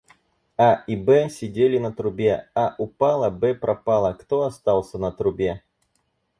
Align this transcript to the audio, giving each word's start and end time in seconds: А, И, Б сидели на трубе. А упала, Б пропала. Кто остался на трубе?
А, 0.57 0.83
И, 0.87 0.95
Б 0.97 1.29
сидели 1.29 1.77
на 1.77 1.93
трубе. 1.93 2.49
А 2.55 2.73
упала, 2.79 3.29
Б 3.29 3.53
пропала. 3.53 4.13
Кто 4.13 4.41
остался 4.41 4.97
на 4.97 5.11
трубе? 5.11 5.61